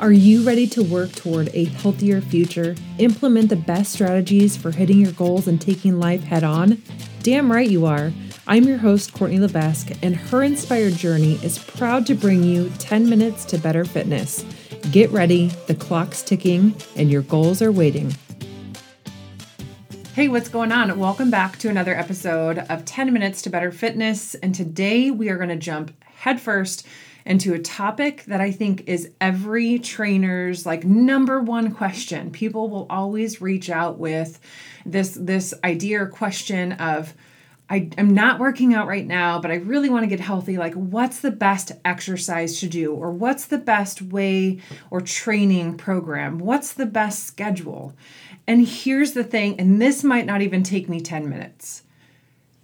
Are 0.00 0.12
you 0.12 0.42
ready 0.44 0.66
to 0.68 0.82
work 0.82 1.12
toward 1.12 1.50
a 1.52 1.66
healthier 1.66 2.22
future? 2.22 2.74
Implement 2.96 3.50
the 3.50 3.56
best 3.56 3.92
strategies 3.92 4.56
for 4.56 4.70
hitting 4.70 4.98
your 4.98 5.12
goals 5.12 5.46
and 5.46 5.60
taking 5.60 5.98
life 5.98 6.24
head 6.24 6.42
on? 6.42 6.82
Damn 7.22 7.52
right 7.52 7.68
you 7.68 7.84
are. 7.84 8.10
I'm 8.46 8.64
your 8.64 8.78
host, 8.78 9.12
Courtney 9.12 9.38
Levesque, 9.38 9.90
and 10.02 10.16
her 10.16 10.42
inspired 10.42 10.94
journey 10.94 11.34
is 11.44 11.58
proud 11.58 12.06
to 12.06 12.14
bring 12.14 12.42
you 12.42 12.72
10 12.78 13.10
minutes 13.10 13.44
to 13.44 13.58
better 13.58 13.84
fitness. 13.84 14.42
Get 14.90 15.10
ready, 15.10 15.48
the 15.66 15.74
clock's 15.74 16.22
ticking, 16.22 16.74
and 16.96 17.10
your 17.10 17.20
goals 17.20 17.60
are 17.60 17.70
waiting. 17.70 18.16
Hey, 20.14 20.28
what's 20.28 20.48
going 20.48 20.72
on? 20.72 20.98
Welcome 20.98 21.30
back 21.30 21.58
to 21.58 21.68
another 21.68 21.94
episode 21.94 22.56
of 22.70 22.86
10 22.86 23.12
Minutes 23.12 23.42
to 23.42 23.50
Better 23.50 23.70
Fitness. 23.70 24.34
And 24.36 24.54
today 24.54 25.10
we 25.10 25.28
are 25.28 25.36
going 25.36 25.50
to 25.50 25.56
jump 25.56 25.92
headfirst 26.04 26.86
into 27.24 27.54
a 27.54 27.58
topic 27.58 28.24
that 28.24 28.40
I 28.40 28.50
think 28.50 28.84
is 28.86 29.10
every 29.20 29.78
trainer's 29.78 30.66
like 30.66 30.84
number 30.84 31.40
one 31.40 31.74
question. 31.74 32.30
People 32.30 32.68
will 32.70 32.86
always 32.90 33.40
reach 33.40 33.70
out 33.70 33.98
with 33.98 34.40
this 34.86 35.16
this 35.20 35.54
idea 35.64 36.02
or 36.02 36.06
question 36.06 36.72
of 36.72 37.14
I, 37.70 37.88
am 37.96 38.12
not 38.12 38.40
working 38.40 38.74
out 38.74 38.88
right 38.88 39.06
now, 39.06 39.40
but 39.40 39.52
I 39.52 39.54
really 39.54 39.88
want 39.88 40.02
to 40.02 40.08
get 40.08 40.18
healthy. 40.18 40.58
Like, 40.58 40.74
what's 40.74 41.20
the 41.20 41.30
best 41.30 41.70
exercise 41.84 42.58
to 42.60 42.68
do? 42.68 42.92
Or 42.92 43.12
what's 43.12 43.46
the 43.46 43.58
best 43.58 44.02
way 44.02 44.58
or 44.90 45.00
training 45.00 45.76
program? 45.76 46.40
What's 46.40 46.72
the 46.72 46.86
best 46.86 47.24
schedule? 47.24 47.94
And 48.48 48.66
here's 48.66 49.12
the 49.12 49.22
thing, 49.22 49.60
and 49.60 49.80
this 49.80 50.02
might 50.02 50.26
not 50.26 50.42
even 50.42 50.64
take 50.64 50.88
me 50.88 51.00
10 51.00 51.28
minutes. 51.28 51.84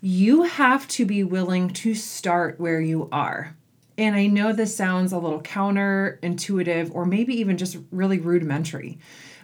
You 0.00 0.42
have 0.42 0.88
to 0.88 1.06
be 1.06 1.22
willing 1.22 1.70
to 1.70 1.94
start 1.94 2.58
where 2.58 2.80
you 2.80 3.08
are. 3.12 3.54
And 3.98 4.14
I 4.14 4.26
know 4.26 4.52
this 4.52 4.76
sounds 4.76 5.12
a 5.12 5.18
little 5.18 5.40
counterintuitive 5.40 6.94
or 6.94 7.06
maybe 7.06 7.34
even 7.40 7.56
just 7.56 7.78
really 7.90 8.18
rudimentary, 8.18 8.98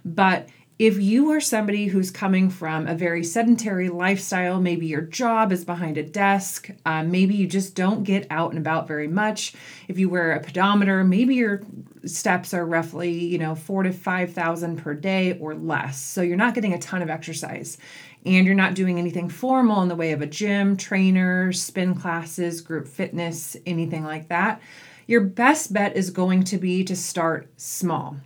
but 0.04 0.48
if 0.78 1.00
you 1.00 1.30
are 1.30 1.40
somebody 1.40 1.86
who's 1.86 2.10
coming 2.10 2.50
from 2.50 2.88
a 2.88 2.94
very 2.96 3.22
sedentary 3.22 3.88
lifestyle, 3.88 4.60
maybe 4.60 4.86
your 4.86 5.02
job 5.02 5.52
is 5.52 5.64
behind 5.64 5.96
a 5.96 6.02
desk, 6.02 6.70
um, 6.84 7.10
maybe 7.10 7.36
you 7.36 7.46
just 7.46 7.76
don't 7.76 8.02
get 8.02 8.26
out 8.30 8.50
and 8.50 8.58
about 8.58 8.88
very 8.88 9.06
much. 9.06 9.54
If 9.86 9.98
you 9.98 10.08
wear 10.08 10.32
a 10.32 10.40
pedometer, 10.40 11.04
maybe 11.04 11.36
your 11.36 11.62
steps 12.04 12.52
are 12.52 12.66
roughly, 12.66 13.12
you 13.12 13.38
know, 13.38 13.54
four 13.54 13.84
to 13.84 13.92
5,000 13.92 14.76
per 14.76 14.94
day 14.94 15.38
or 15.38 15.54
less. 15.54 16.00
So 16.00 16.20
you're 16.20 16.36
not 16.36 16.54
getting 16.54 16.72
a 16.72 16.78
ton 16.78 17.00
of 17.00 17.10
exercise 17.10 17.78
and 18.24 18.46
you're 18.46 18.54
not 18.54 18.74
doing 18.74 18.98
anything 18.98 19.28
formal 19.28 19.82
in 19.82 19.88
the 19.88 19.96
way 19.96 20.12
of 20.12 20.22
a 20.22 20.26
gym, 20.26 20.76
trainer, 20.76 21.52
spin 21.52 21.94
classes, 21.94 22.60
group 22.60 22.86
fitness, 22.86 23.56
anything 23.66 24.04
like 24.04 24.28
that, 24.28 24.60
your 25.06 25.20
best 25.20 25.72
bet 25.72 25.96
is 25.96 26.10
going 26.10 26.44
to 26.44 26.58
be 26.58 26.84
to 26.84 26.94
start 26.94 27.48
small. 27.56 28.16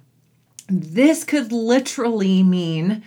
This 0.69 1.25
could 1.25 1.53
literally 1.53 2.43
mean 2.43 3.03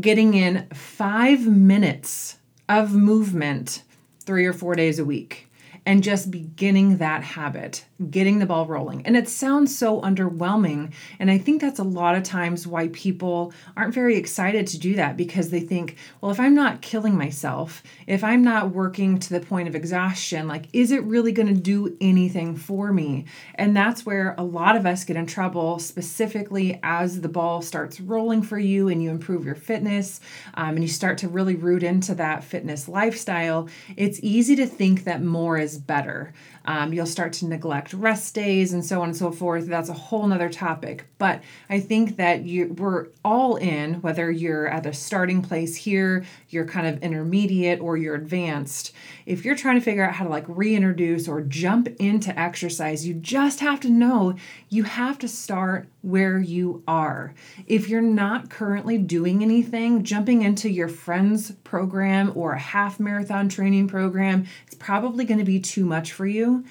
getting 0.00 0.34
in 0.34 0.66
five 0.72 1.46
minutes 1.46 2.38
of 2.68 2.94
movement 2.94 3.82
three 4.20 4.46
or 4.46 4.52
four 4.52 4.74
days 4.74 4.98
a 4.98 5.04
week 5.04 5.49
and 5.90 6.04
just 6.04 6.30
beginning 6.30 6.98
that 6.98 7.24
habit, 7.24 7.84
getting 8.10 8.38
the 8.38 8.46
ball 8.46 8.64
rolling. 8.64 9.04
And 9.04 9.16
it 9.16 9.28
sounds 9.28 9.76
so 9.76 10.00
underwhelming. 10.02 10.92
And 11.18 11.28
I 11.32 11.36
think 11.36 11.60
that's 11.60 11.80
a 11.80 11.82
lot 11.82 12.14
of 12.14 12.22
times 12.22 12.64
why 12.64 12.90
people 12.92 13.52
aren't 13.76 13.92
very 13.92 14.16
excited 14.16 14.68
to 14.68 14.78
do 14.78 14.94
that 14.94 15.16
because 15.16 15.50
they 15.50 15.58
think, 15.58 15.96
well, 16.20 16.30
if 16.30 16.38
I'm 16.38 16.54
not 16.54 16.80
killing 16.80 17.18
myself, 17.18 17.82
if 18.06 18.22
I'm 18.22 18.44
not 18.44 18.70
working 18.70 19.18
to 19.18 19.30
the 19.30 19.44
point 19.44 19.66
of 19.66 19.74
exhaustion, 19.74 20.46
like, 20.46 20.66
is 20.72 20.92
it 20.92 21.02
really 21.02 21.32
going 21.32 21.52
to 21.52 21.60
do 21.60 21.96
anything 22.00 22.54
for 22.54 22.92
me? 22.92 23.24
And 23.56 23.76
that's 23.76 24.06
where 24.06 24.36
a 24.38 24.44
lot 24.44 24.76
of 24.76 24.86
us 24.86 25.02
get 25.02 25.16
in 25.16 25.26
trouble, 25.26 25.80
specifically 25.80 26.78
as 26.84 27.20
the 27.20 27.28
ball 27.28 27.62
starts 27.62 28.00
rolling 28.00 28.42
for 28.42 28.60
you 28.60 28.88
and 28.88 29.02
you 29.02 29.10
improve 29.10 29.44
your 29.44 29.56
fitness 29.56 30.20
um, 30.54 30.76
and 30.76 30.84
you 30.84 30.88
start 30.88 31.18
to 31.18 31.28
really 31.28 31.56
root 31.56 31.82
into 31.82 32.14
that 32.14 32.44
fitness 32.44 32.86
lifestyle. 32.86 33.68
It's 33.96 34.20
easy 34.22 34.54
to 34.54 34.68
think 34.68 35.02
that 35.02 35.20
more 35.20 35.58
is 35.58 35.79
better. 35.86 36.32
Um, 36.64 36.92
you'll 36.92 37.06
start 37.06 37.32
to 37.34 37.46
neglect 37.46 37.92
rest 37.92 38.34
days 38.34 38.72
and 38.72 38.84
so 38.84 39.00
on 39.00 39.08
and 39.08 39.16
so 39.16 39.32
forth. 39.32 39.66
That's 39.66 39.88
a 39.88 39.94
whole 39.94 40.26
nother 40.26 40.48
topic. 40.48 41.06
But 41.18 41.42
I 41.68 41.80
think 41.80 42.16
that 42.16 42.44
you 42.44 42.74
we're 42.74 43.08
all 43.24 43.56
in, 43.56 43.94
whether 44.02 44.30
you're 44.30 44.68
at 44.68 44.86
a 44.86 44.92
starting 44.92 45.42
place 45.42 45.76
here, 45.76 46.24
you're 46.50 46.66
kind 46.66 46.86
of 46.86 47.02
intermediate, 47.02 47.80
or 47.80 47.96
you're 47.96 48.14
advanced. 48.14 48.92
If 49.26 49.44
you're 49.44 49.56
trying 49.56 49.76
to 49.76 49.84
figure 49.84 50.04
out 50.04 50.14
how 50.14 50.24
to 50.24 50.30
like 50.30 50.44
reintroduce 50.48 51.28
or 51.28 51.40
jump 51.40 51.88
into 51.98 52.38
exercise, 52.38 53.06
you 53.06 53.14
just 53.14 53.60
have 53.60 53.80
to 53.80 53.90
know 53.90 54.34
you 54.68 54.84
have 54.84 55.18
to 55.18 55.28
start 55.28 55.88
where 56.02 56.38
you 56.38 56.82
are. 56.88 57.34
If 57.66 57.88
you're 57.88 58.00
not 58.00 58.50
currently 58.50 58.98
doing 58.98 59.42
anything, 59.42 60.02
jumping 60.02 60.42
into 60.42 60.70
your 60.70 60.88
friend's 60.88 61.52
program 61.64 62.32
or 62.34 62.52
a 62.52 62.58
half 62.58 62.98
marathon 62.98 63.48
training 63.48 63.88
program, 63.88 64.46
it's 64.66 64.76
probably 64.76 65.24
going 65.24 65.38
to 65.38 65.44
be 65.44 65.60
too 65.60 65.84
much 65.84 66.12
for 66.12 66.26
you. 66.26 66.64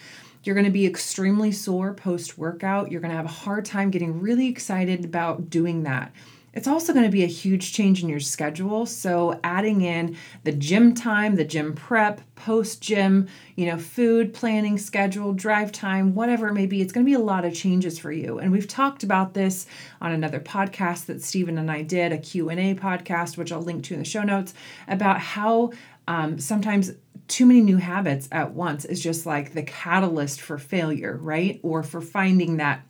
You're 0.43 0.55
going 0.55 0.65
to 0.65 0.71
be 0.71 0.85
extremely 0.85 1.51
sore 1.51 1.93
post 1.93 2.37
workout. 2.37 2.91
You're 2.91 3.01
going 3.01 3.11
to 3.11 3.17
have 3.17 3.25
a 3.25 3.29
hard 3.29 3.65
time 3.65 3.91
getting 3.91 4.19
really 4.19 4.47
excited 4.47 5.03
about 5.05 5.49
doing 5.49 5.83
that. 5.83 6.11
It's 6.53 6.67
also 6.67 6.93
going 6.93 7.05
to 7.05 7.11
be 7.11 7.23
a 7.23 7.27
huge 7.27 7.73
change 7.73 8.01
in 8.01 8.09
your 8.09 8.19
schedule. 8.19 8.85
So, 8.85 9.39
adding 9.43 9.81
in 9.81 10.17
the 10.43 10.51
gym 10.51 10.93
time, 10.93 11.35
the 11.35 11.43
gym 11.43 11.73
prep, 11.73 12.21
post 12.35 12.81
gym, 12.81 13.27
you 13.55 13.65
know, 13.65 13.77
food 13.77 14.33
planning, 14.33 14.77
schedule, 14.77 15.33
drive 15.33 15.71
time, 15.71 16.15
whatever 16.15 16.47
it 16.47 16.53
may 16.53 16.65
be, 16.65 16.81
it's 16.81 16.91
going 16.91 17.05
to 17.05 17.09
be 17.09 17.15
a 17.15 17.19
lot 17.19 17.45
of 17.45 17.53
changes 17.53 17.99
for 17.99 18.11
you. 18.11 18.39
And 18.39 18.51
we've 18.51 18.67
talked 18.67 19.03
about 19.03 19.33
this 19.33 19.67
on 20.01 20.11
another 20.11 20.39
podcast 20.39 21.05
that 21.05 21.21
Stephen 21.21 21.57
and 21.57 21.69
I 21.69 21.81
did, 21.81 22.11
a 22.11 22.17
Q&A 22.17 22.75
podcast, 22.75 23.37
which 23.37 23.51
I'll 23.51 23.61
link 23.61 23.83
to 23.85 23.93
in 23.93 23.99
the 23.99 24.05
show 24.05 24.23
notes, 24.23 24.53
about 24.87 25.19
how 25.19 25.71
um, 26.07 26.39
sometimes 26.39 26.91
too 27.27 27.45
many 27.45 27.61
new 27.61 27.77
habits 27.77 28.27
at 28.31 28.51
once 28.51 28.85
is 28.85 29.01
just 29.01 29.25
like 29.25 29.53
the 29.53 29.63
catalyst 29.63 30.41
for 30.41 30.57
failure, 30.57 31.17
right? 31.21 31.59
Or 31.63 31.83
for 31.83 32.01
finding 32.01 32.57
that 32.57 32.81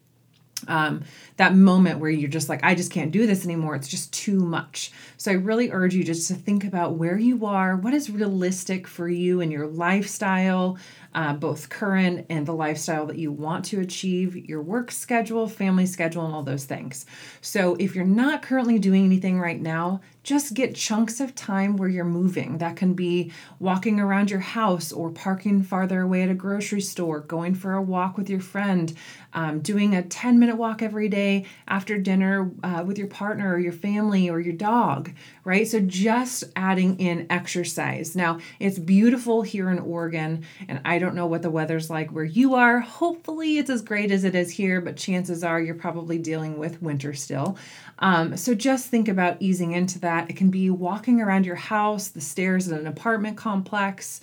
um, 0.68 1.03
that 1.38 1.56
moment 1.56 2.00
where 2.00 2.09
you're 2.09 2.30
just 2.30 2.50
like, 2.50 2.64
I 2.64 2.75
just 2.75 2.92
can't 2.92 3.12
do 3.12 3.25
this 3.25 3.46
anymore. 3.46 3.75
It's 3.75 3.88
just 3.88 4.12
too 4.14 4.40
much. 4.40 4.92
So 5.18 5.31
I 5.31 5.36
really 5.36 5.72
urge 5.72 5.94
you 5.96 6.03
just 6.03 6.28
to 6.28 6.34
think 6.34 6.64
about 6.64 6.96
where 6.96 7.18
you 7.18 7.46
are, 7.46 7.75
what 7.75 7.94
is 7.94 8.09
realistic 8.09 8.88
for 8.88 9.08
you 9.08 9.42
and 9.42 9.52
your 9.52 9.68
lifestyle, 9.68 10.78
uh, 11.16 11.34
both 11.34 11.70
current 11.70 12.25
and 12.30 12.46
the 12.46 12.53
lifestyle 12.53 13.06
that 13.08 13.18
you 13.18 13.31
want 13.31 13.66
to 13.66 13.80
achieve, 13.80 14.36
your 14.36 14.62
work 14.62 14.92
schedule, 14.92 15.47
family 15.47 15.86
schedule, 15.86 16.25
and 16.25 16.34
all 16.34 16.44
those 16.44 16.66
things. 16.66 17.06
So 17.41 17.76
if 17.80 17.96
you're 17.96 18.06
not 18.06 18.41
currently 18.41 18.78
doing 18.78 19.06
anything 19.06 19.40
right 19.40 19.59
now, 19.59 20.02
just 20.24 20.53
get 20.53 20.76
chunks 20.76 21.20
of 21.20 21.34
time 21.34 21.78
where 21.78 21.90
you're 21.90 22.06
moving. 22.06 22.59
That 22.59 22.76
can 22.76 22.94
be 22.94 23.31
walking 23.58 24.00
around 24.00 24.30
your 24.30 24.41
house 24.41 24.91
or 24.91 25.09
parking 25.09 25.64
farther 25.64 26.02
away 26.02 26.22
at 26.22 26.30
a 26.30 26.36
grocery 26.36 26.81
store, 26.81 27.22
going 27.22 27.56
for 27.56 27.74
a 27.74 27.81
walk 27.81 28.18
with 28.18 28.30
your 28.30 28.41
friend, 28.41 28.94
um, 29.34 29.59
doing 29.62 29.96
a 29.96 30.03
10 30.03 30.38
minute 30.38 30.49
walk 30.58 30.82
every 30.82 31.10
day 31.10 31.46
after 31.68 31.98
dinner 31.98 32.52
uh, 32.64 32.84
with 32.86 32.98
your 32.98 33.08
partner 33.08 33.54
or 33.54 33.60
your 33.60 33.74
family 33.74 34.30
or 34.30 34.40
your 34.40 34.54
dog, 34.54 35.12
right? 35.44 35.68
So 35.68 35.80
just 35.80 36.44
adding 36.56 37.00
in 37.00 37.28
exercise. 37.30 38.16
Now, 38.16 38.40
it's 38.59 38.80
beautiful 38.80 39.42
here 39.42 39.70
in 39.70 39.80
Oregon, 39.80 40.44
and 40.68 40.82
I 40.86 41.00
don't 41.00 41.16
know 41.16 41.28
what 41.28 41.42
the 41.42 41.50
weather's 41.50 41.90
like 41.90 42.12
where 42.12 42.24
you 42.24 42.56
are. 42.56 42.80
Hopefully, 42.80 43.58
it's 43.58 43.70
as 43.70 43.82
great 43.82 44.12
as 44.12 44.24
it 44.24 44.36
is 44.36 44.52
here, 44.52 44.82
but 44.82 44.98
chances 44.98 45.44
are 45.44 45.62
you're 45.62 45.76
probably 45.76 46.18
dealing 46.18 46.58
with 46.58 46.82
winter 46.82 47.14
still. 47.14 47.58
Um, 48.00 48.38
so 48.38 48.54
just 48.54 48.88
think 48.88 49.08
about 49.08 49.38
easing 49.42 49.74
into 49.74 50.00
that. 50.00 50.30
It 50.30 50.38
can 50.38 50.50
be 50.50 50.70
walking 50.70 51.22
around 51.22 51.46
your 51.46 51.56
house, 51.56 52.08
the 52.08 52.22
stairs 52.22 52.68
in 52.68 52.78
an 52.78 52.88
apartment 52.88 53.38
complex. 53.38 54.22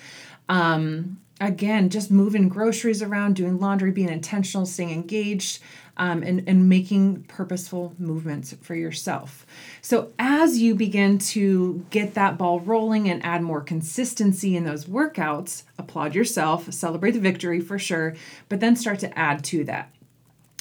Um, 0.48 1.18
again, 1.40 1.90
just 1.90 2.10
moving 2.10 2.48
groceries 2.48 3.02
around, 3.02 3.36
doing 3.36 3.58
laundry, 3.58 3.90
being 3.90 4.08
intentional, 4.08 4.66
staying 4.66 4.90
engaged, 4.90 5.60
um, 5.96 6.22
and, 6.22 6.44
and 6.46 6.68
making 6.68 7.22
purposeful 7.24 7.94
movements 7.98 8.54
for 8.62 8.74
yourself. 8.74 9.46
So, 9.80 10.12
as 10.18 10.58
you 10.58 10.74
begin 10.74 11.18
to 11.18 11.84
get 11.90 12.14
that 12.14 12.36
ball 12.38 12.60
rolling 12.60 13.08
and 13.08 13.24
add 13.24 13.42
more 13.42 13.60
consistency 13.60 14.56
in 14.56 14.64
those 14.64 14.84
workouts, 14.84 15.64
applaud 15.78 16.14
yourself, 16.14 16.72
celebrate 16.72 17.12
the 17.12 17.20
victory 17.20 17.60
for 17.60 17.78
sure, 17.78 18.14
but 18.48 18.60
then 18.60 18.76
start 18.76 18.98
to 19.00 19.18
add 19.18 19.44
to 19.44 19.64
that. 19.64 19.92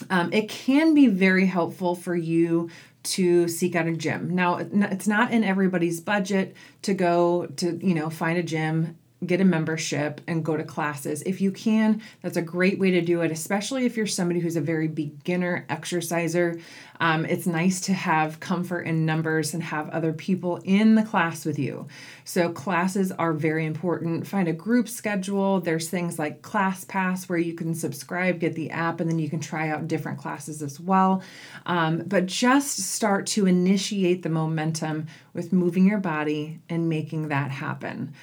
Um, 0.09 0.31
it 0.33 0.49
can 0.49 0.93
be 0.93 1.07
very 1.07 1.45
helpful 1.45 1.95
for 1.95 2.15
you 2.15 2.69
to 3.03 3.47
seek 3.47 3.75
out 3.75 3.87
a 3.87 3.95
gym. 3.95 4.33
Now, 4.33 4.57
it's 4.57 5.07
not 5.07 5.31
in 5.31 5.43
everybody's 5.43 6.01
budget 6.01 6.55
to 6.81 6.93
go 6.93 7.45
to, 7.57 7.79
you 7.85 7.93
know, 7.93 8.09
find 8.09 8.37
a 8.37 8.43
gym 8.43 8.97
get 9.25 9.41
a 9.41 9.45
membership 9.45 10.21
and 10.27 10.43
go 10.43 10.57
to 10.57 10.63
classes. 10.63 11.21
If 11.23 11.39
you 11.41 11.51
can, 11.51 12.01
that's 12.21 12.37
a 12.37 12.41
great 12.41 12.79
way 12.79 12.91
to 12.91 13.01
do 13.01 13.21
it, 13.21 13.31
especially 13.31 13.85
if 13.85 13.95
you're 13.95 14.05
somebody 14.05 14.39
who's 14.39 14.57
a 14.57 14.61
very 14.61 14.87
beginner 14.87 15.65
exerciser. 15.69 16.59
Um, 16.99 17.25
it's 17.25 17.45
nice 17.45 17.81
to 17.81 17.93
have 17.93 18.39
comfort 18.39 18.81
in 18.81 19.05
numbers 19.05 19.53
and 19.53 19.63
have 19.63 19.89
other 19.89 20.13
people 20.13 20.61
in 20.63 20.95
the 20.95 21.03
class 21.03 21.45
with 21.45 21.59
you. 21.59 21.87
So, 22.23 22.49
classes 22.49 23.11
are 23.11 23.33
very 23.33 23.65
important. 23.65 24.27
Find 24.27 24.47
a 24.47 24.53
group 24.53 24.87
schedule. 24.87 25.59
There's 25.59 25.89
things 25.89 26.19
like 26.19 26.41
ClassPass 26.41 27.27
where 27.27 27.39
you 27.39 27.53
can 27.53 27.73
subscribe, 27.73 28.39
get 28.39 28.55
the 28.55 28.69
app, 28.69 28.99
and 28.99 29.09
then 29.09 29.19
you 29.19 29.29
can 29.29 29.39
try 29.39 29.69
out 29.69 29.87
different 29.87 30.19
classes 30.19 30.61
as 30.61 30.79
well. 30.79 31.21
Um, 31.65 32.03
but 32.05 32.27
just 32.27 32.79
start 32.79 33.27
to 33.27 33.45
initiate 33.45 34.23
the 34.23 34.29
momentum 34.29 35.07
with 35.33 35.51
moving 35.51 35.87
your 35.87 35.99
body 35.99 36.59
and 36.69 36.87
making 36.87 37.29
that 37.29 37.51
happen 37.51 38.13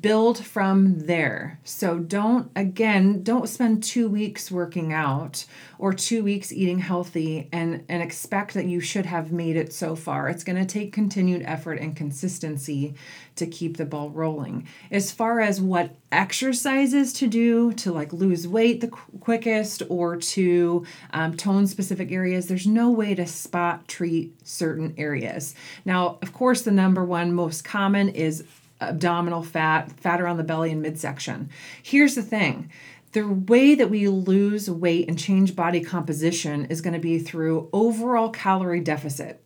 build 0.00 0.38
from 0.38 1.00
there. 1.06 1.58
So 1.64 1.98
don't, 1.98 2.50
again, 2.54 3.24
don't 3.24 3.48
spend 3.48 3.82
two 3.82 4.08
weeks 4.08 4.50
working 4.50 4.92
out 4.92 5.44
or 5.76 5.92
two 5.92 6.22
weeks 6.22 6.52
eating 6.52 6.78
healthy 6.78 7.48
and, 7.52 7.84
and 7.88 8.00
expect 8.00 8.54
that 8.54 8.66
you 8.66 8.78
should 8.78 9.06
have 9.06 9.32
made 9.32 9.56
it 9.56 9.72
so 9.72 9.96
far. 9.96 10.28
It's 10.28 10.44
going 10.44 10.58
to 10.58 10.64
take 10.64 10.92
continued 10.92 11.42
effort 11.44 11.80
and 11.80 11.96
consistency 11.96 12.94
to 13.34 13.46
keep 13.46 13.76
the 13.76 13.84
ball 13.84 14.10
rolling. 14.10 14.68
As 14.92 15.10
far 15.10 15.40
as 15.40 15.60
what 15.60 15.96
exercises 16.12 17.12
to 17.14 17.26
do 17.26 17.72
to 17.72 17.90
like 17.90 18.12
lose 18.12 18.46
weight 18.46 18.80
the 18.82 18.88
qu- 18.88 19.18
quickest 19.18 19.82
or 19.88 20.16
to 20.16 20.86
um, 21.10 21.36
tone 21.36 21.66
specific 21.66 22.12
areas, 22.12 22.46
there's 22.46 22.66
no 22.68 22.90
way 22.90 23.16
to 23.16 23.26
spot 23.26 23.88
treat 23.88 24.46
certain 24.46 24.94
areas. 24.96 25.56
Now, 25.84 26.18
of 26.22 26.32
course, 26.32 26.62
the 26.62 26.70
number 26.70 27.04
one 27.04 27.32
most 27.32 27.64
common 27.64 28.10
is 28.10 28.44
abdominal 28.90 29.42
fat, 29.42 29.92
fat 30.00 30.20
around 30.20 30.36
the 30.36 30.44
belly 30.44 30.72
and 30.72 30.82
midsection. 30.82 31.50
Here's 31.82 32.14
the 32.14 32.22
thing 32.22 32.70
the 33.12 33.28
way 33.28 33.74
that 33.74 33.90
we 33.90 34.08
lose 34.08 34.70
weight 34.70 35.08
and 35.08 35.18
change 35.18 35.54
body 35.54 35.82
composition 35.82 36.66
is 36.66 36.80
going 36.80 36.94
to 36.94 37.00
be 37.00 37.18
through 37.18 37.68
overall 37.72 38.30
calorie 38.30 38.80
deficit. 38.80 39.44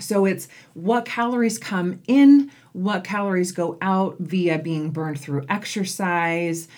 So 0.00 0.24
it's 0.24 0.48
what 0.74 1.04
calories 1.04 1.58
come 1.58 2.00
in, 2.06 2.50
what 2.72 3.04
calories 3.04 3.52
go 3.52 3.78
out 3.80 4.16
via 4.18 4.58
being 4.58 4.90
burned 4.90 5.20
through 5.20 5.44
exercise, 5.48 6.68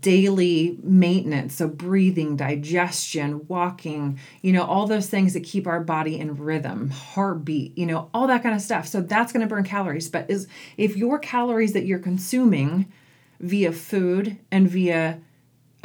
daily 0.00 0.78
maintenance, 0.82 1.54
so 1.56 1.68
breathing, 1.68 2.36
digestion, 2.36 3.46
walking, 3.48 4.18
you 4.42 4.52
know, 4.52 4.64
all 4.64 4.86
those 4.86 5.08
things 5.08 5.34
that 5.34 5.44
keep 5.44 5.66
our 5.66 5.80
body 5.80 6.18
in 6.18 6.36
rhythm, 6.36 6.90
heartbeat, 6.90 7.76
you 7.76 7.86
know, 7.86 8.08
all 8.14 8.26
that 8.26 8.42
kind 8.42 8.54
of 8.54 8.60
stuff. 8.60 8.86
So 8.86 9.00
that's 9.00 9.32
going 9.32 9.42
to 9.42 9.52
burn 9.52 9.64
calories, 9.64 10.08
but 10.08 10.30
is 10.30 10.48
if 10.76 10.96
your 10.96 11.18
calories 11.18 11.72
that 11.72 11.86
you're 11.86 11.98
consuming 11.98 12.92
via 13.40 13.72
food 13.72 14.38
and 14.50 14.68
via 14.68 15.20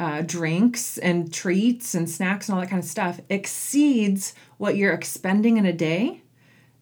uh, 0.00 0.22
drinks 0.22 0.96
and 0.98 1.32
treats 1.32 1.94
and 1.94 2.08
snacks 2.08 2.48
and 2.48 2.54
all 2.54 2.62
that 2.62 2.70
kind 2.70 2.82
of 2.82 2.88
stuff 2.88 3.20
exceeds 3.28 4.34
what 4.56 4.76
you're 4.76 4.94
expending 4.94 5.58
in 5.58 5.66
a 5.66 5.72
day, 5.74 6.22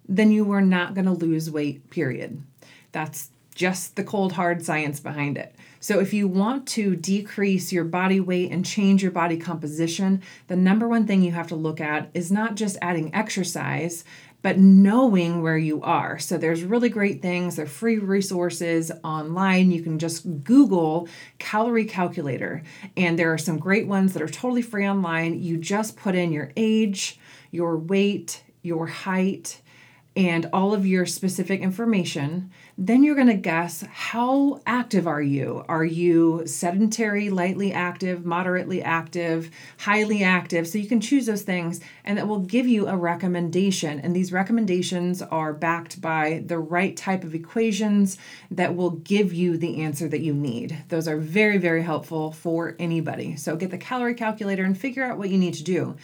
then 0.09 0.31
you 0.31 0.51
are 0.53 0.63
not 0.63 0.95
going 0.95 1.05
to 1.05 1.13
lose 1.13 1.51
weight, 1.51 1.91
period. 1.91 2.43
That's 2.93 3.31
just 3.55 3.97
the 3.97 4.05
cold 4.05 4.33
hard 4.33 4.65
science 4.65 5.01
behind 5.01 5.37
it. 5.37 5.55
So, 5.81 6.01
if 6.01 6.13
you 6.13 6.27
want 6.29 6.67
to 6.69 6.97
decrease 6.97 7.73
your 7.73 7.85
body 7.85 8.21
weight 8.21 8.53
and 8.53 8.65
change 8.65 9.03
your 9.03 9.13
body 9.13 9.37
composition, 9.37 10.23
the 10.47 10.57
number 10.57 10.89
one 10.89 11.07
thing 11.07 11.23
you 11.23 11.33
have 11.33 11.49
to 11.49 11.57
look 11.57 11.81
at 11.81 12.09
is 12.15 12.33
not 12.33 12.55
just 12.55 12.79
adding 12.81 13.15
exercise, 13.15 14.05
but 14.43 14.59
knowing 14.59 15.43
where 15.43 15.59
you 15.59 15.83
are. 15.83 16.19
So, 16.21 16.39
there's 16.39 16.63
really 16.63 16.89
great 16.89 17.21
things, 17.21 17.57
there 17.57 17.65
are 17.65 17.69
free 17.69 17.99
resources 17.99 18.93
online. 19.03 19.73
You 19.73 19.83
can 19.83 19.99
just 19.99 20.45
Google 20.45 21.09
calorie 21.39 21.85
calculator, 21.85 22.63
and 22.97 23.19
there 23.19 23.33
are 23.33 23.39
some 23.39 23.59
great 23.59 23.89
ones 23.89 24.13
that 24.15 24.23
are 24.23 24.29
totally 24.29 24.63
free 24.63 24.89
online. 24.89 25.43
You 25.43 25.57
just 25.59 25.97
put 25.97 26.15
in 26.15 26.33
your 26.33 26.53
age, 26.57 27.19
your 27.51 27.77
weight, 27.77 28.45
your 28.63 28.87
height 28.87 29.61
and 30.19 30.51
all 30.53 30.75
of 30.75 30.85
your 30.85 31.07
specific 31.07 31.61
information 31.61 32.51
then 32.81 33.03
you're 33.03 33.17
going 33.17 33.27
to 33.27 33.35
guess 33.35 33.83
how 33.91 34.61
active 34.65 35.09
are 35.09 35.21
you? 35.21 35.65
Are 35.69 35.85
you 35.85 36.47
sedentary 36.47 37.29
lightly 37.29 37.73
active 37.73 38.25
moderately 38.25 38.81
active 38.81 39.51
highly 39.79 40.23
active? 40.23 40.69
So 40.69 40.79
you 40.79 40.87
can 40.87 41.01
choose 41.01 41.27
those 41.27 41.43
things 41.43 41.81
and 42.05 42.17
that 42.17 42.29
will 42.29 42.39
give 42.39 42.69
you 42.69 42.87
a 42.87 42.97
recommendation. 42.97 43.99
And 43.99 44.15
these 44.15 44.33
recommendations 44.33 45.23
are 45.23 45.53
backed 45.53 46.01
by 46.01 46.45
the 46.47 46.61
right 46.61 46.97
type 46.97 47.25
of 47.25 47.35
equations 47.35 48.17
that 48.53 48.77
will 48.77 48.91
give 48.91 49.33
you 49.33 49.57
the 49.57 49.83
answer 49.83 50.07
that 50.07 50.21
you 50.21 50.33
need. 50.33 50.85
Those 50.89 51.09
are 51.09 51.19
very 51.19 51.59
very 51.59 51.83
helpful 51.83 52.31
for 52.31 52.77
anybody. 52.79 53.35
So 53.35 53.57
get 53.57 53.73
the 53.73 53.79
calorie 53.79 54.15
calculator 54.15 54.63
and 54.63 54.79
figure 54.79 55.03
out 55.03 55.19
what 55.19 55.31
you 55.31 55.39
need 55.39 55.55
to 55.55 55.65
do. 55.65 55.97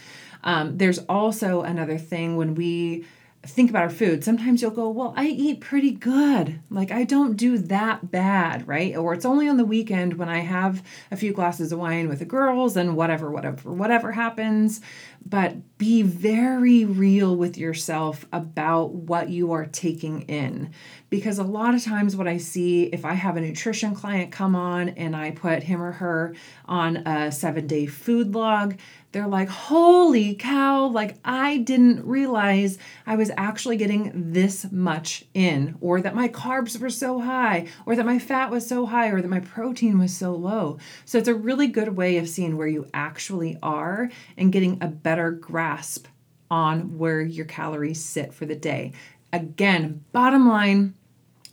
Um, 0.43 0.77
there's 0.77 0.99
also 1.07 1.61
another 1.61 1.97
thing 1.97 2.35
when 2.35 2.53
we 2.53 3.05
think 3.45 3.69
about 3.69 3.83
our 3.83 3.89
food, 3.89 4.23
sometimes 4.23 4.61
you'll 4.61 4.71
go, 4.71 4.89
Well, 4.89 5.13
I 5.15 5.27
eat 5.27 5.61
pretty 5.61 5.91
good. 5.91 6.59
Like, 6.69 6.91
I 6.91 7.03
don't 7.03 7.37
do 7.37 7.57
that 7.57 8.11
bad, 8.11 8.67
right? 8.67 8.95
Or 8.95 9.13
it's 9.13 9.25
only 9.25 9.47
on 9.47 9.57
the 9.57 9.65
weekend 9.65 10.15
when 10.15 10.29
I 10.29 10.39
have 10.39 10.83
a 11.11 11.15
few 11.15 11.33
glasses 11.33 11.71
of 11.71 11.79
wine 11.79 12.09
with 12.09 12.19
the 12.19 12.25
girls 12.25 12.75
and 12.75 12.95
whatever, 12.95 13.31
whatever, 13.31 13.71
whatever 13.71 14.11
happens. 14.11 14.81
But 15.25 15.77
be 15.77 16.03
very 16.03 16.85
real 16.85 17.35
with 17.35 17.57
yourself 17.57 18.25
about 18.31 18.93
what 18.93 19.29
you 19.29 19.51
are 19.53 19.65
taking 19.65 20.21
in. 20.23 20.71
Because 21.09 21.39
a 21.39 21.43
lot 21.43 21.73
of 21.73 21.83
times, 21.83 22.15
what 22.15 22.27
I 22.27 22.37
see 22.37 22.83
if 22.83 23.05
I 23.05 23.13
have 23.13 23.37
a 23.37 23.41
nutrition 23.41 23.95
client 23.95 24.31
come 24.31 24.55
on 24.55 24.89
and 24.89 25.15
I 25.15 25.31
put 25.31 25.63
him 25.63 25.81
or 25.81 25.93
her 25.93 26.35
on 26.65 26.97
a 26.97 27.31
seven 27.31 27.67
day 27.67 27.85
food 27.85 28.35
log, 28.35 28.77
they're 29.15 29.27
like, 29.27 29.47
holy 29.47 30.35
cow, 30.35 30.87
like 30.87 31.15
I 31.23 31.59
didn't 31.59 32.05
realize 32.05 32.77
I 33.07 33.15
was 33.15 33.31
actually 33.37 33.77
getting 33.77 34.11
this 34.33 34.69
much 34.73 35.23
in, 35.33 35.77
or 35.79 36.01
that 36.01 36.13
my 36.13 36.27
carbs 36.27 36.77
were 36.77 36.89
so 36.89 37.21
high, 37.21 37.67
or 37.85 37.95
that 37.95 38.05
my 38.05 38.19
fat 38.19 38.51
was 38.51 38.67
so 38.67 38.85
high, 38.85 39.07
or 39.07 39.21
that 39.21 39.29
my 39.29 39.39
protein 39.39 39.99
was 39.99 40.13
so 40.13 40.35
low. 40.35 40.79
So 41.05 41.17
it's 41.17 41.29
a 41.29 41.33
really 41.33 41.67
good 41.67 41.95
way 41.95 42.17
of 42.17 42.27
seeing 42.27 42.57
where 42.57 42.67
you 42.67 42.89
actually 42.93 43.57
are 43.63 44.09
and 44.35 44.51
getting 44.51 44.79
a 44.81 44.87
better 44.89 45.31
grasp 45.31 46.07
on 46.51 46.97
where 46.97 47.21
your 47.21 47.45
calories 47.45 48.03
sit 48.03 48.33
for 48.33 48.45
the 48.45 48.53
day. 48.53 48.91
Again, 49.31 50.03
bottom 50.11 50.45
line, 50.45 50.93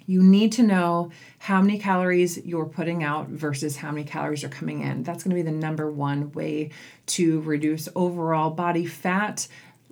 you 0.07 0.23
need 0.23 0.53
to 0.53 0.63
know 0.63 1.11
how 1.39 1.61
many 1.61 1.79
calories 1.79 2.39
you're 2.45 2.67
putting 2.67 3.03
out 3.03 3.29
versus 3.29 3.77
how 3.77 3.91
many 3.91 4.05
calories 4.05 4.45
are 4.45 4.49
coming 4.49 4.81
in. 4.81 5.03
That's 5.03 5.25
going 5.25 5.37
to 5.37 5.43
be 5.43 5.49
the 5.49 5.57
number 5.57 5.91
one 5.91 6.33
way 6.33 6.71
to 7.07 7.41
reduce 7.43 7.89
overall 7.95 8.51
body 8.51 8.87
fat, 8.87 9.49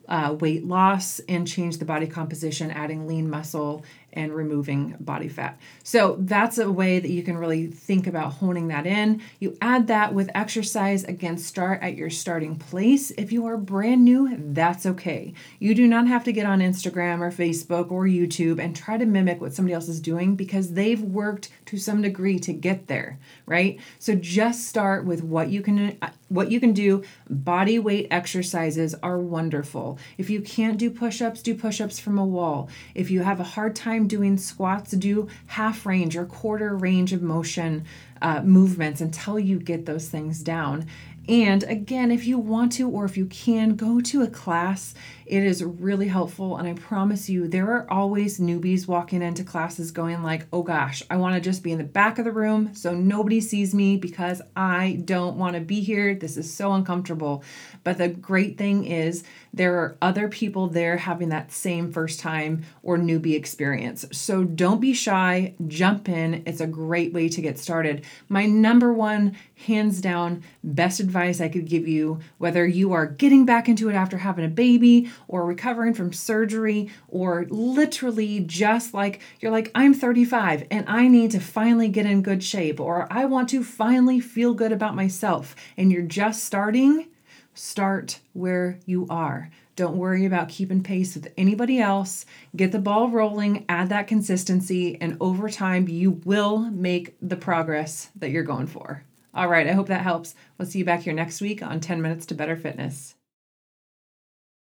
uh, 0.08 0.36
weight 0.38 0.64
loss, 0.64 1.20
and 1.28 1.46
change 1.46 1.78
the 1.78 1.84
body 1.84 2.06
composition, 2.06 2.70
adding 2.70 3.06
lean 3.06 3.30
muscle 3.30 3.84
and 4.12 4.34
removing 4.34 4.96
body 5.00 5.28
fat. 5.28 5.58
So 5.82 6.16
that's 6.20 6.58
a 6.58 6.70
way 6.70 6.98
that 6.98 7.10
you 7.10 7.22
can 7.22 7.36
really 7.38 7.66
think 7.66 8.06
about 8.06 8.34
honing 8.34 8.68
that 8.68 8.86
in. 8.86 9.22
You 9.38 9.56
add 9.60 9.86
that 9.88 10.14
with 10.14 10.30
exercise. 10.34 11.04
Again, 11.04 11.38
start 11.38 11.82
at 11.82 11.96
your 11.96 12.10
starting 12.10 12.56
place. 12.56 13.10
If 13.12 13.32
you 13.32 13.46
are 13.46 13.56
brand 13.56 14.04
new, 14.04 14.36
that's 14.52 14.86
okay. 14.86 15.34
You 15.58 15.74
do 15.74 15.86
not 15.86 16.06
have 16.06 16.24
to 16.24 16.32
get 16.32 16.46
on 16.46 16.60
Instagram 16.60 17.20
or 17.20 17.30
Facebook 17.30 17.90
or 17.90 18.04
YouTube 18.04 18.58
and 18.58 18.74
try 18.74 18.96
to 18.96 19.06
mimic 19.06 19.40
what 19.40 19.54
somebody 19.54 19.74
else 19.74 19.88
is 19.88 20.00
doing 20.00 20.36
because 20.36 20.72
they've 20.72 21.02
worked 21.02 21.50
to 21.66 21.78
some 21.78 22.02
degree 22.02 22.38
to 22.40 22.52
get 22.52 22.86
there, 22.86 23.18
right? 23.46 23.78
So 23.98 24.14
just 24.14 24.66
start 24.66 25.04
with 25.04 25.22
what 25.22 25.48
you 25.48 25.62
can 25.62 25.96
uh, 26.02 26.10
what 26.30 26.50
you 26.50 26.58
can 26.58 26.72
do. 26.72 27.04
Body 27.28 27.78
weight 27.78 28.08
exercises 28.10 28.94
are 29.02 29.18
wonderful. 29.18 29.98
If 30.16 30.30
you 30.30 30.40
can't 30.40 30.78
do 30.78 30.90
push-ups, 30.90 31.42
do 31.42 31.54
push-ups 31.54 32.00
from 32.00 32.18
a 32.18 32.24
wall. 32.24 32.70
If 32.94 33.10
you 33.10 33.20
have 33.20 33.40
a 33.40 33.44
hard 33.44 33.76
time 33.76 33.90
time 33.90 34.06
doing 34.06 34.38
squats, 34.38 34.92
do 34.92 35.28
half 35.46 35.84
range 35.84 36.16
or 36.16 36.24
quarter 36.24 36.76
range 36.76 37.12
of 37.12 37.22
motion 37.22 37.84
uh, 38.22 38.42
movements 38.42 39.00
until 39.00 39.38
you 39.38 39.58
get 39.58 39.86
those 39.86 40.08
things 40.08 40.42
down. 40.42 40.86
And 41.28 41.62
again, 41.64 42.10
if 42.10 42.26
you 42.26 42.38
want 42.38 42.72
to 42.72 42.88
or 42.88 43.04
if 43.04 43.16
you 43.16 43.26
can, 43.26 43.76
go 43.76 44.00
to 44.00 44.22
a 44.22 44.26
class. 44.26 44.94
It 45.30 45.44
is 45.44 45.62
really 45.62 46.08
helpful. 46.08 46.56
And 46.56 46.66
I 46.66 46.72
promise 46.72 47.30
you, 47.30 47.46
there 47.46 47.70
are 47.70 47.88
always 47.88 48.40
newbies 48.40 48.88
walking 48.88 49.22
into 49.22 49.44
classes 49.44 49.92
going 49.92 50.24
like, 50.24 50.46
oh 50.52 50.64
gosh, 50.64 51.04
I 51.08 51.18
want 51.18 51.36
to 51.36 51.40
just 51.40 51.62
be 51.62 51.70
in 51.70 51.78
the 51.78 51.84
back 51.84 52.18
of 52.18 52.24
the 52.24 52.32
room 52.32 52.74
so 52.74 52.96
nobody 52.96 53.40
sees 53.40 53.72
me 53.72 53.96
because 53.96 54.42
I 54.56 55.00
don't 55.04 55.36
want 55.36 55.54
to 55.54 55.60
be 55.60 55.82
here. 55.82 56.16
This 56.16 56.36
is 56.36 56.52
so 56.52 56.72
uncomfortable. 56.72 57.44
But 57.84 57.98
the 57.98 58.08
great 58.08 58.58
thing 58.58 58.84
is, 58.84 59.22
there 59.54 59.76
are 59.76 59.96
other 60.02 60.28
people 60.28 60.66
there 60.66 60.96
having 60.96 61.28
that 61.28 61.52
same 61.52 61.92
first 61.92 62.18
time 62.18 62.64
or 62.82 62.98
newbie 62.98 63.36
experience. 63.36 64.04
So 64.10 64.42
don't 64.42 64.80
be 64.80 64.94
shy, 64.94 65.54
jump 65.68 66.08
in. 66.08 66.42
It's 66.44 66.60
a 66.60 66.66
great 66.66 67.12
way 67.12 67.28
to 67.28 67.40
get 67.40 67.56
started. 67.56 68.04
my 68.28 68.46
number 68.46 68.92
one, 68.92 69.36
hands 69.66 70.00
down, 70.00 70.42
best 70.64 70.98
advice 70.98 71.40
I 71.40 71.48
could 71.48 71.66
give 71.66 71.86
you, 71.86 72.18
whether 72.38 72.66
you 72.66 72.92
are 72.92 73.06
getting 73.06 73.44
back 73.44 73.68
into 73.68 73.88
it 73.88 73.94
after 73.94 74.18
having 74.18 74.44
a 74.44 74.48
baby 74.48 75.08
or 75.28 75.44
recovering 75.44 75.94
from 75.94 76.12
surgery, 76.12 76.90
or 77.08 77.46
literally 77.48 78.40
just 78.40 78.94
like 78.94 79.20
you're 79.40 79.52
like, 79.52 79.70
I'm 79.74 79.94
35 79.94 80.66
and 80.70 80.88
I 80.88 81.08
need 81.08 81.30
to 81.32 81.40
finally 81.40 81.88
get 81.88 82.06
in 82.06 82.22
good 82.22 82.42
shape, 82.42 82.80
or 82.80 83.06
I 83.10 83.24
want 83.24 83.48
to 83.50 83.64
finally 83.64 84.20
feel 84.20 84.54
good 84.54 84.72
about 84.72 84.94
myself, 84.94 85.54
and 85.76 85.90
you're 85.90 86.02
just 86.02 86.44
starting, 86.44 87.08
start 87.54 88.20
where 88.32 88.78
you 88.86 89.06
are. 89.10 89.50
Don't 89.76 89.96
worry 89.96 90.26
about 90.26 90.50
keeping 90.50 90.82
pace 90.82 91.14
with 91.14 91.32
anybody 91.38 91.78
else. 91.78 92.26
Get 92.54 92.70
the 92.70 92.78
ball 92.78 93.08
rolling, 93.08 93.64
add 93.68 93.88
that 93.88 94.08
consistency, 94.08 95.00
and 95.00 95.16
over 95.20 95.48
time, 95.48 95.88
you 95.88 96.20
will 96.24 96.58
make 96.58 97.16
the 97.22 97.36
progress 97.36 98.10
that 98.16 98.30
you're 98.30 98.42
going 98.42 98.66
for. 98.66 99.04
All 99.32 99.48
right, 99.48 99.66
I 99.66 99.72
hope 99.72 99.86
that 99.86 100.02
helps. 100.02 100.34
We'll 100.58 100.68
see 100.68 100.80
you 100.80 100.84
back 100.84 101.00
here 101.00 101.14
next 101.14 101.40
week 101.40 101.62
on 101.62 101.80
10 101.80 102.02
Minutes 102.02 102.26
to 102.26 102.34
Better 102.34 102.56
Fitness. 102.56 103.14